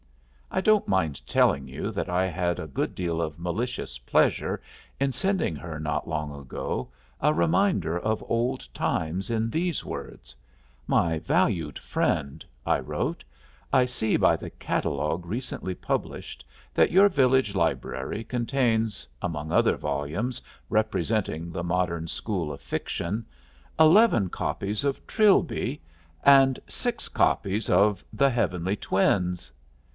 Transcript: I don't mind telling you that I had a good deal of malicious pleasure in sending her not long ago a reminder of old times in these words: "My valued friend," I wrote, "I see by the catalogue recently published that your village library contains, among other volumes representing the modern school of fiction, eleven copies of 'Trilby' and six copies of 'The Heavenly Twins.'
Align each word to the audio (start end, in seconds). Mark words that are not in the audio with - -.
I 0.53 0.61
don't 0.61 0.87
mind 0.87 1.25
telling 1.27 1.67
you 1.67 1.91
that 1.91 2.09
I 2.09 2.25
had 2.25 2.59
a 2.59 2.67
good 2.67 2.93
deal 2.93 3.21
of 3.21 3.39
malicious 3.39 3.99
pleasure 3.99 4.59
in 4.99 5.11
sending 5.11 5.55
her 5.55 5.79
not 5.79 6.09
long 6.09 6.33
ago 6.33 6.89
a 7.21 7.33
reminder 7.33 7.97
of 7.97 8.23
old 8.27 8.67
times 8.73 9.29
in 9.29 9.49
these 9.49 9.85
words: 9.85 10.35
"My 10.87 11.19
valued 11.19 11.77
friend," 11.77 12.43
I 12.65 12.79
wrote, 12.79 13.23
"I 13.71 13.85
see 13.85 14.17
by 14.17 14.35
the 14.35 14.49
catalogue 14.49 15.25
recently 15.27 15.75
published 15.75 16.43
that 16.73 16.91
your 16.91 17.07
village 17.07 17.55
library 17.55 18.23
contains, 18.23 19.07
among 19.21 19.51
other 19.51 19.77
volumes 19.77 20.41
representing 20.67 21.51
the 21.51 21.63
modern 21.63 22.07
school 22.07 22.51
of 22.51 22.59
fiction, 22.59 23.23
eleven 23.79 24.29
copies 24.29 24.83
of 24.83 25.05
'Trilby' 25.07 25.79
and 26.23 26.59
six 26.67 27.07
copies 27.07 27.69
of 27.69 28.03
'The 28.11 28.31
Heavenly 28.31 28.75
Twins.' 28.75 29.51